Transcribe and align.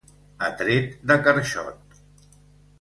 A 0.47 0.49
tret 0.61 0.97
de 1.13 1.19
carxot. 1.29 2.01